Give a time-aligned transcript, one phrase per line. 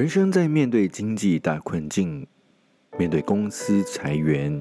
[0.00, 2.26] 人生在面对经济大困境，
[2.96, 4.58] 面对公司裁员、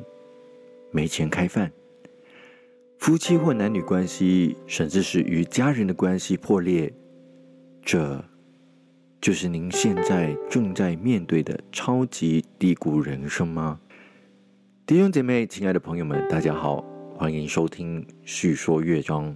[0.91, 1.71] 没钱开饭，
[2.97, 6.93] 夫妻或男女关系，甚至是与家人的关系破裂，
[7.81, 8.21] 这
[9.21, 13.79] 就是您现在正在面对的超级低谷人生吗？
[14.85, 16.83] 弟兄姐妹、亲爱的朋友们，大家好，
[17.15, 19.33] 欢迎收听叙说乐章。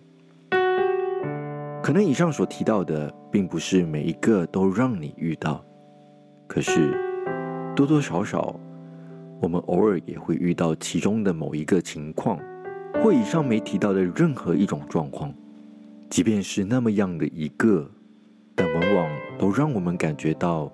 [1.82, 5.66] 可能以上所提到的，并不是每一个都让你遇到。
[6.46, 6.94] 可是，
[7.76, 8.60] 多多少少，
[9.42, 12.38] 我们偶尔也会遇到其中的某一个情况，
[13.02, 15.34] 或以上没提到的任何一种状况。
[16.12, 17.90] 即便是那么样的一个，
[18.54, 20.72] 但往往都让我们感觉到，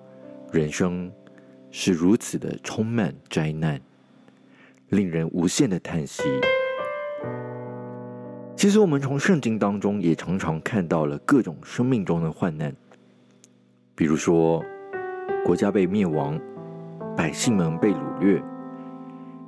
[0.52, 1.10] 人生
[1.70, 3.80] 是如此的充满灾难，
[4.90, 6.22] 令人无限的叹息。
[8.54, 12.74] 其实，我们从圣经当中也常常看到了各种生命中的患难，
[13.94, 14.62] 比如说。
[15.44, 16.38] 国家被灭亡，
[17.16, 18.42] 百姓们被掳掠，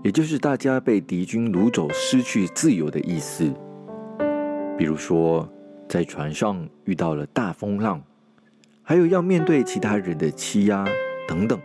[0.02, 3.52] 也就是大家被敌军掳走，失去自由的意思。
[4.76, 5.48] 比如说，
[5.88, 8.02] 在船上遇到了大风浪，
[8.82, 10.84] 还有要面对其他人的欺压
[11.28, 11.60] 等等。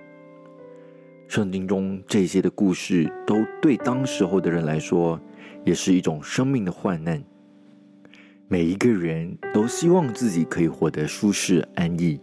[1.27, 5.19] 圣经中这些的故事，都对当时候的人来说，
[5.65, 7.23] 也是一种生命的患难。
[8.47, 12.19] 每一个人都希望自己可以活得舒适安逸，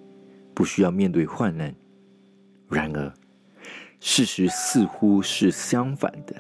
[0.55, 1.75] 不需要面对患难。
[2.75, 3.15] 然而，
[4.01, 6.35] 事实似乎是相反的。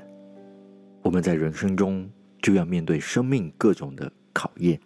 [1.00, 2.10] 我们在人生中
[2.42, 4.78] 就要面对生命各种的考验。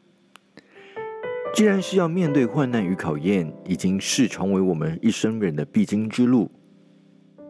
[1.54, 6.50] 既然是要面对患难与考验，已经是成为我们一生人的必经之路，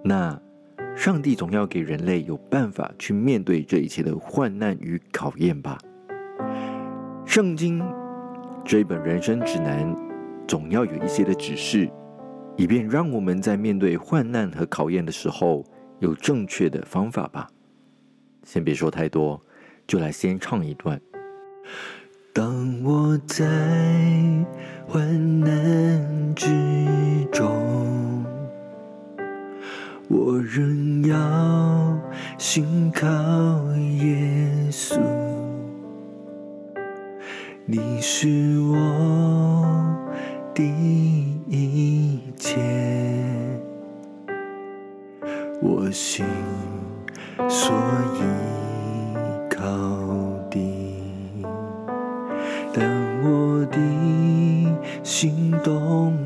[0.05, 0.41] 那
[0.97, 5.77] 上帝总要给人类有办法去面对这一切的患难与考验吧。
[7.27, 7.83] 圣经
[8.65, 9.95] 这一本人生指南，
[10.47, 11.91] 总要有一些的指示。
[12.59, 15.65] 以便让我们在面对患难和考验的时候
[16.01, 17.49] 有正确的方法吧。
[18.43, 19.41] 先别说太多，
[19.87, 21.01] 就来先唱一段。
[22.33, 23.47] 当我在
[24.89, 26.47] 患难之
[27.31, 28.25] 中，
[30.09, 31.97] 我仍要
[32.39, 33.07] 信靠
[33.77, 34.99] 耶稣，
[37.67, 39.85] 你是我。
[40.55, 40.67] 第
[41.47, 41.98] 一
[42.37, 42.61] 切，
[45.61, 46.25] 我心
[47.49, 47.73] 所
[48.15, 48.21] 依
[49.51, 49.59] 靠
[50.51, 50.57] 的，
[52.73, 52.79] 但
[53.25, 53.77] 我的
[55.03, 56.17] 心动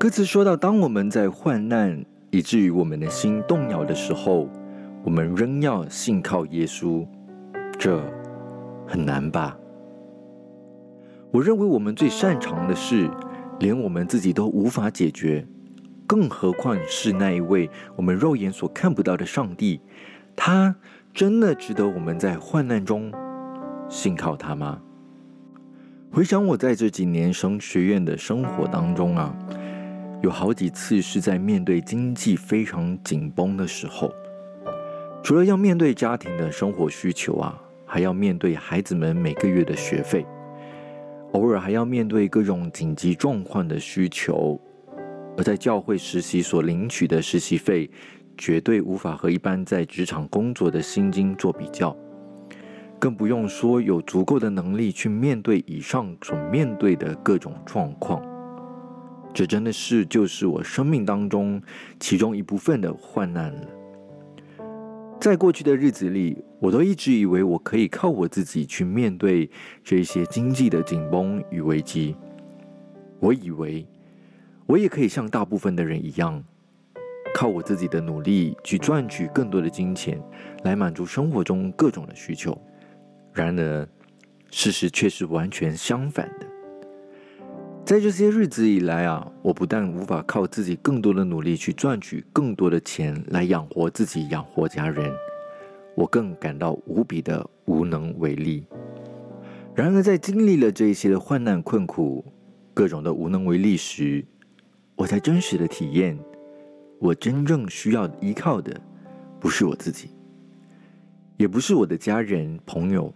[0.00, 4.48] 歌词说到，当我们在患难以至于我们的心动摇的时候，
[5.04, 7.06] 我们仍要信靠耶稣，
[7.78, 8.02] 这
[8.88, 9.58] 很难吧？
[11.30, 13.10] 我认为我们最擅长的事，
[13.58, 15.46] 连我们自己都无法解决。
[16.06, 19.82] 更何况是那一位我们肉眼所看不到的上帝，
[20.34, 20.74] 他
[21.12, 23.12] 真的值得我们在患难中
[23.90, 24.80] 信靠他吗？
[26.10, 29.36] 回想我在这几年神学院的生活当中啊，
[30.22, 34.12] 有好几次是在面对经济非常紧绷的时候，
[35.22, 40.26] 除了要面对家庭的生活需求啊，还要面对孩子们每个月的学费，
[41.32, 44.60] 偶尔还要面对各种紧急状况的需求。
[45.38, 47.90] 而在教会实习所领取的实习费，
[48.36, 51.96] 绝对无法和一般在职场工作的薪金做比较，
[52.98, 58.22] 更不用说有足够的能力去面对以上所面对的各种状况。
[59.32, 61.62] 这真的是就是我生命当中
[61.98, 63.68] 其中一部分的患难了。
[65.20, 69.50] 在过去的日子里，我都一直以为我可以靠我自己去面对
[69.84, 72.16] 这些经济的紧绷与危机，
[73.18, 73.86] 我以为。
[74.66, 76.40] 我也可以像大部分的人一样，
[77.34, 80.22] 靠我自己的努力去赚取更多的金钱，
[80.62, 82.56] 来满足生活中各种的需求。
[83.32, 83.88] 然而，
[84.52, 86.46] 事实却是完全相反的。
[87.90, 95.12] 在这些日子以来啊，我不但无法靠自己更多的努力去赚取更多的钱来养活自己、养活家人，
[95.96, 98.64] 我更感到无比的无能为力。
[99.74, 102.24] 然而，在经历了这一些的患难困苦、
[102.72, 104.24] 各种的无能为力时，
[104.94, 106.16] 我才真实的体验，
[107.00, 108.80] 我真正需要依靠的，
[109.40, 110.10] 不是我自己，
[111.38, 113.12] 也不是我的家人、朋友，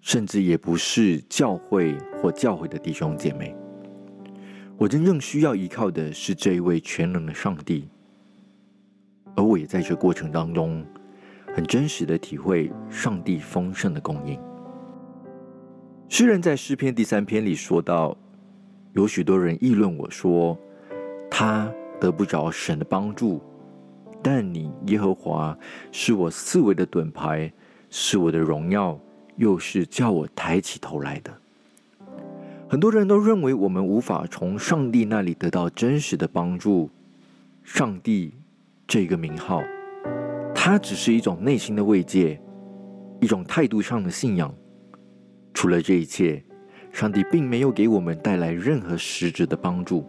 [0.00, 3.52] 甚至也不是教会或教会的弟兄姐妹。
[4.78, 7.88] 我真正需要依靠的是这一位全能的上帝。
[9.34, 10.84] 而我也在这过程当中，
[11.54, 14.38] 很真实的体会上帝丰盛的供应。
[16.08, 18.16] 诗人在诗篇第三篇里说到，
[18.92, 20.58] 有许多人议论我说，
[21.30, 23.40] 他得不着神的帮助，
[24.22, 25.56] 但你耶和华
[25.90, 27.50] 是我四围的盾牌，
[27.88, 29.00] 是我的荣耀，
[29.36, 31.32] 又是叫我抬起头来的。
[32.72, 36.88] 很多人都认为我们无法从上帝那里得到真实的帮助，
[37.62, 38.32] 上帝
[38.86, 39.60] 这个名号，
[40.54, 42.40] 它只是一种内心的慰藉，
[43.20, 44.50] 一种态度上的信仰。
[45.52, 46.42] 除了这一切，
[46.90, 50.06] 上帝并没有给我们带来任何实质的帮助。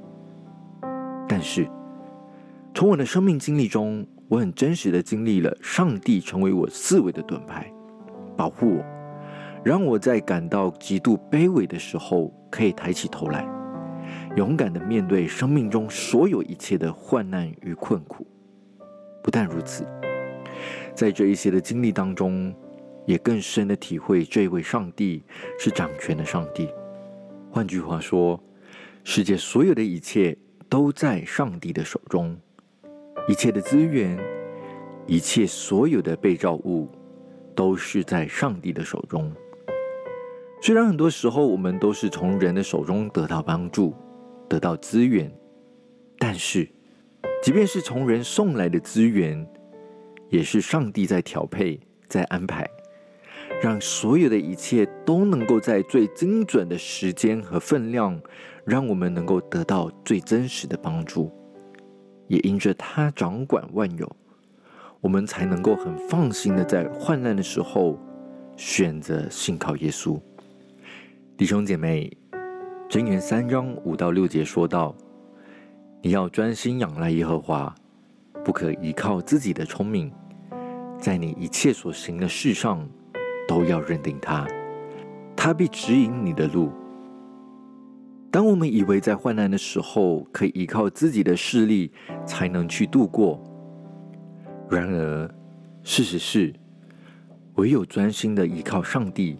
[1.27, 1.69] 但是，
[2.73, 7.69] 从我的生命经历中，我很真实的经历了上帝成为我四维的盾牌，
[8.37, 8.85] 保护我，
[9.63, 13.47] 让我在感到极度卑微的时候，可以抬起头来，
[14.35, 18.27] 勇敢的面对生命中所有一切的患难与困苦。
[19.23, 19.85] 不但如此，
[20.93, 22.53] 在这一些的经历当中。
[23.05, 25.21] 也更深的体会，这位上帝
[25.59, 26.69] 是掌权的上帝。
[27.51, 28.41] 换句话说，
[29.03, 30.37] 世界所有的一切
[30.69, 32.33] 都在上帝的手中，
[33.27, 34.17] 一切的资源，
[35.05, 36.89] 一切所有的被造物，
[37.53, 39.29] 都是在上帝的手中。
[40.65, 43.93] 虽然很多时候我们都是从人的手中得到帮助、
[44.47, 45.29] 得到资源，
[46.17, 46.65] 但是，
[47.43, 49.45] 即便是从人送来的资源，
[50.29, 51.77] 也是上帝在调配、
[52.07, 52.65] 在安排。
[53.61, 58.17] 让所有的一切都能够在最精准的时间和分量，
[58.63, 61.29] 让我们能够得到最真实的帮助。
[62.29, 64.09] 也因着他掌管万有，
[65.01, 67.99] 我们才能够很放心的在患难的时候
[68.55, 70.17] 选择信靠耶稣。
[71.35, 72.15] 弟兄姐妹，
[72.87, 74.95] 箴言三章五到六节说道
[76.03, 77.73] ：“你要专心仰赖耶和华，
[78.45, 80.13] 不可依靠自己的聪明，
[80.99, 82.87] 在你一切所行的事上。”
[83.45, 84.47] 都要认定他，
[85.35, 86.71] 他必指引你的路。
[88.31, 91.91] 当我们以为在患难的时候可以依靠自己的势力
[92.25, 93.43] 才能去度过，
[94.69, 95.29] 然而
[95.83, 96.53] 事实是，
[97.55, 99.37] 唯有专心的依靠上帝，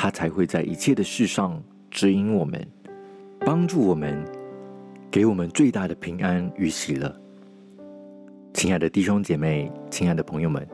[0.00, 1.60] 他才会在一切的事上
[1.90, 2.64] 指引我们，
[3.40, 4.24] 帮助我们，
[5.10, 7.12] 给我们最大的平安与喜乐。
[8.54, 10.64] 亲爱的弟兄姐妹，亲爱的朋友们。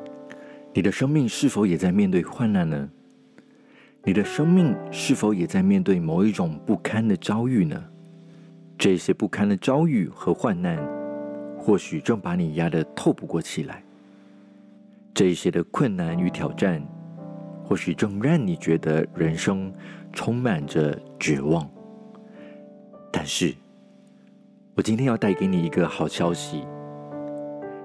[0.74, 2.86] 你的生命是否也在面对患难呢？
[4.02, 7.82] 你的生命是否也在面对某一种不堪的遭遇呢？
[8.76, 10.76] 这些不堪的遭遇和患难，
[11.56, 13.82] 或许正把你压得透不过气来。
[15.14, 16.86] 这些的困难与挑战，
[17.64, 19.72] 或许正让你觉得人生
[20.12, 21.68] 充满着绝望。
[23.10, 23.54] 但是，
[24.74, 26.64] 我今天要带给你一个好消息，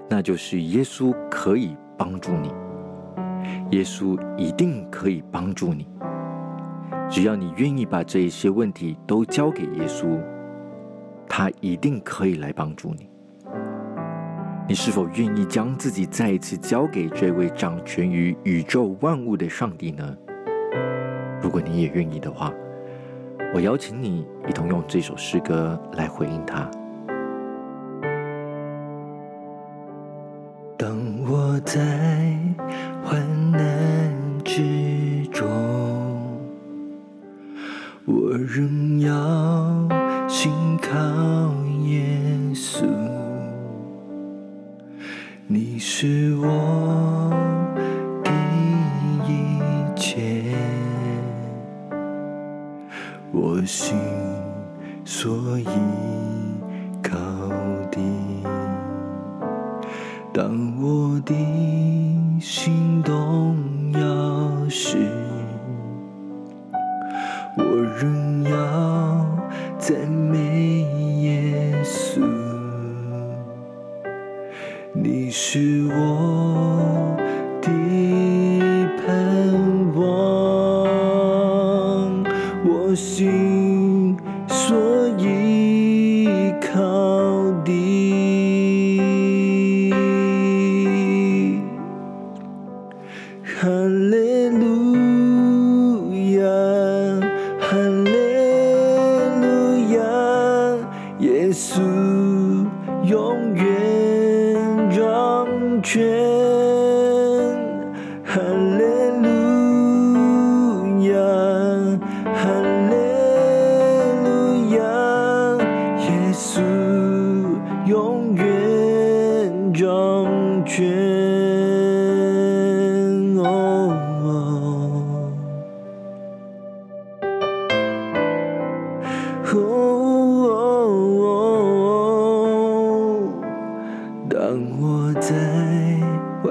[0.08, 2.52] 那就是耶稣可以帮助你。
[3.70, 5.86] 耶稣一定可以帮助你，
[7.08, 10.20] 只要你愿意把这一些问题都交给耶稣，
[11.28, 13.09] 他一定可以来帮助你。
[14.70, 20.16] 你是否愿意将自己再一次交给这位掌权于宇宙万物的上帝呢？
[21.42, 22.54] 如果你也愿意的话，
[23.52, 26.70] 我邀请你一同用这首诗歌来回应他。
[30.78, 30.96] 当
[31.28, 31.80] 我在。
[33.02, 35.48] 患难之中，
[38.04, 39.08] 我仍要
[40.28, 40.94] 信靠
[41.86, 42.29] 耶
[45.52, 47.28] 你是我
[48.22, 48.30] 的
[49.26, 49.50] 一
[49.96, 50.44] 切，
[53.32, 53.98] 我心
[55.04, 55.66] 所以
[57.02, 57.16] 靠
[57.90, 57.98] 的。
[60.32, 61.34] 当我的
[62.40, 63.56] 心动
[63.94, 64.98] 摇时，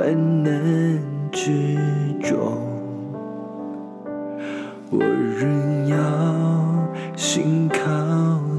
[0.10, 1.00] 怎能
[1.32, 1.78] 执
[2.20, 2.36] 着
[4.90, 5.96] 我仍要
[7.16, 7.80] 信靠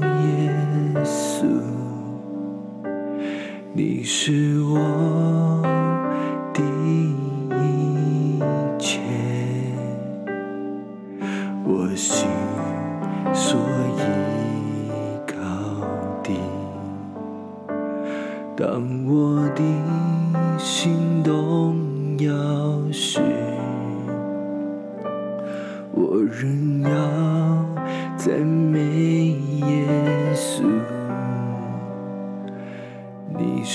[0.01, 0.49] 耶
[1.03, 1.43] 稣。
[3.73, 5.20] 你是我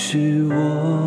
[0.09, 1.06] 是我。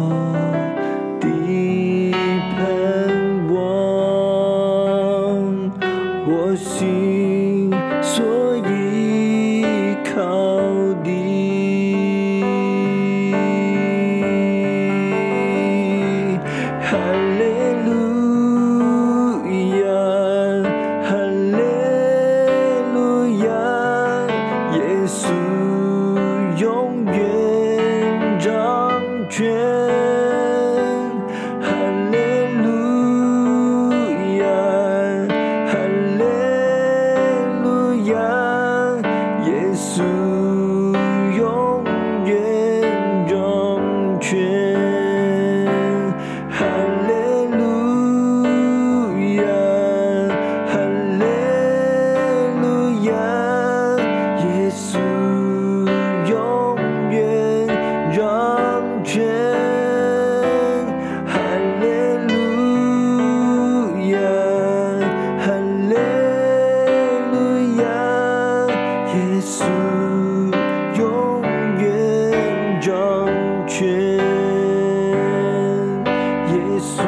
[76.50, 77.02] 耶稣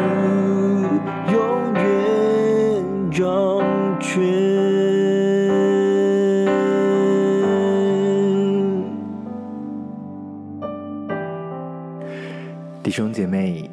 [1.33, 3.21] 永远掌
[3.99, 4.23] 权。
[12.83, 13.69] 弟兄姐妹，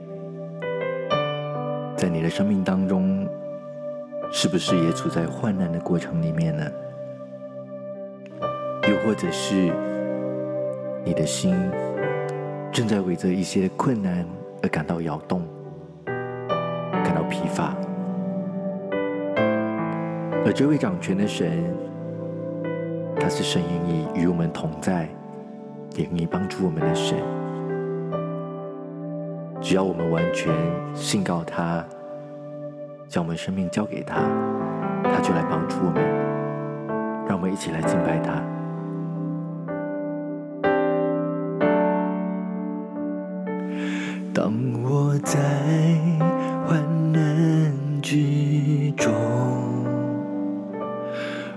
[1.96, 3.28] 在你的生命当中，
[4.32, 6.64] 是不是也处在患难的过程里面呢？
[8.88, 9.72] 又或者是
[11.06, 11.56] 你的心
[12.72, 14.26] 正在为着一些困难
[14.64, 15.44] 而感到摇动，
[17.10, 17.74] 感到疲乏？
[20.46, 21.52] 而这位掌权的神，
[23.20, 25.10] 他是神愿意与我们同在，
[25.96, 27.18] 也愿意帮助我们的神。
[29.60, 30.54] 只要我们完全
[30.94, 31.84] 信告他，
[33.08, 34.22] 将我们生命交给他，
[35.04, 36.04] 他就来帮助我们。
[37.28, 38.34] 让我们一起来敬拜他。
[44.32, 45.40] 当我在
[46.70, 46.78] 患
[47.12, 49.12] 难之中，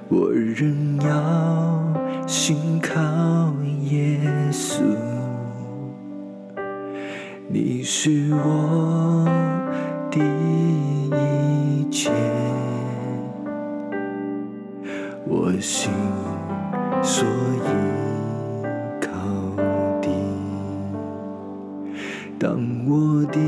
[0.08, 2.98] 我仍要信靠
[3.90, 4.18] 耶
[4.50, 4.80] 稣。
[7.46, 9.28] 你是我
[10.10, 12.10] 的一切，
[15.26, 15.92] 我心
[17.02, 17.68] 所依
[18.98, 19.10] 靠
[20.00, 20.08] 的。
[22.38, 23.38] 当我的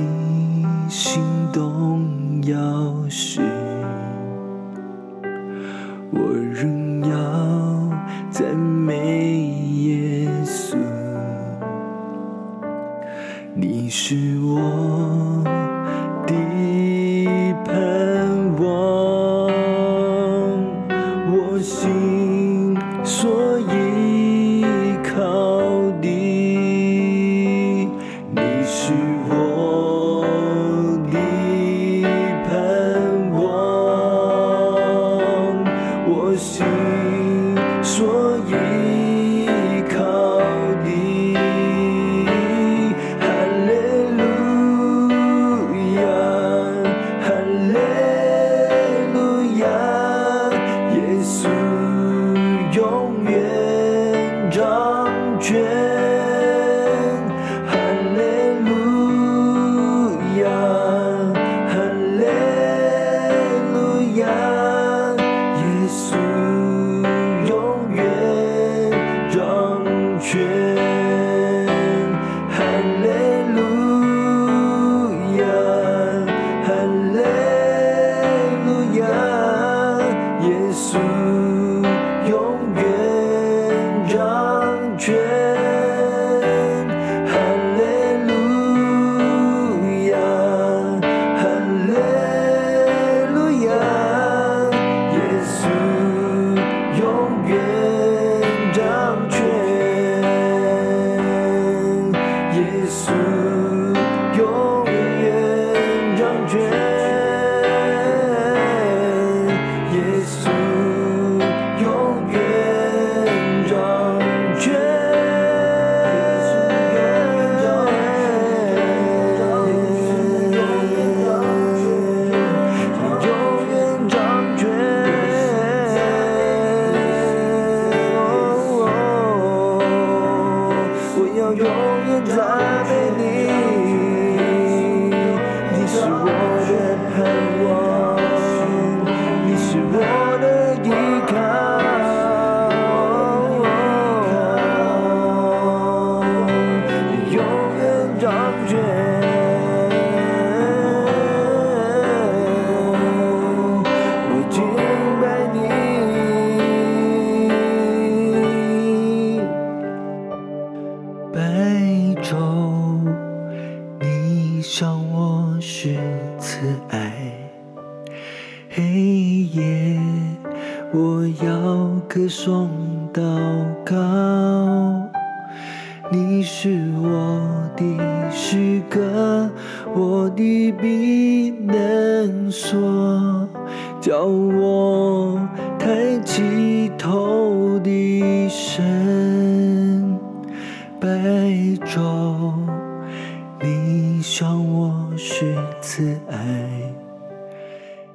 [193.60, 196.36] 你向我是慈爱，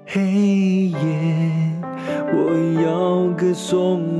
[0.06, 0.96] 黑夜，
[2.34, 2.38] 我
[2.84, 4.19] 要歌颂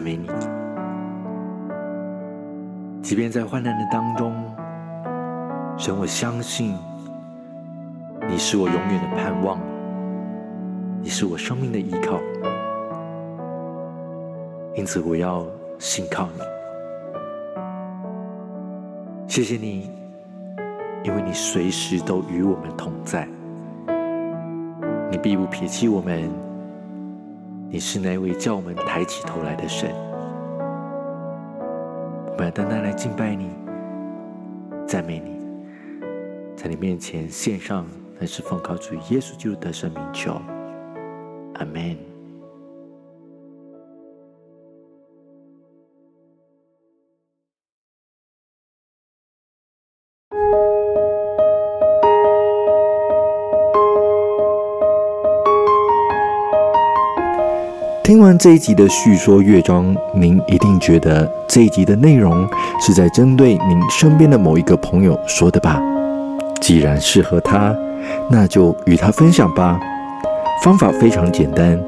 [0.00, 0.26] 赞美你。
[3.02, 4.32] 即便在患难的当中，
[5.76, 6.74] 神，我相信
[8.26, 9.60] 你是我永远的盼望，
[11.02, 12.18] 你是我生命的依靠，
[14.74, 15.44] 因此我要
[15.78, 16.40] 信靠你。
[19.28, 19.90] 谢谢你，
[21.04, 23.28] 因为你随时都与我们同在。
[25.10, 26.30] 你必不撇弃我们，
[27.72, 29.94] 你是那位叫我们抬起头来的神。
[32.26, 33.48] 我们要单单来敬拜你，
[34.88, 35.38] 赞美你，
[36.56, 37.86] 在你面前献上，
[38.18, 40.32] 乃是奉靠主耶稣基督的圣名求，
[41.54, 42.09] 阿门。
[58.10, 62.44] 听完这一集的叙说乐章，您一定觉得这一集的内容
[62.80, 65.80] 是在针对您身边的某一个朋友说的吧？
[66.60, 67.72] 既然适合他，
[68.28, 69.78] 那就与他分享吧。
[70.64, 71.80] 方法非常简单，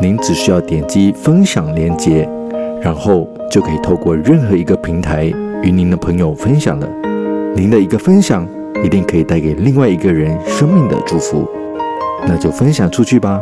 [0.00, 2.26] 您只需要点击分享链接，
[2.80, 5.30] 然后就可以透过任何一个平台
[5.62, 6.88] 与您的朋友分享了。
[7.54, 8.48] 您的一个分享，
[8.82, 11.46] 一定可以带给另外一个人生命的祝福。
[12.26, 13.38] 那就分享出去吧。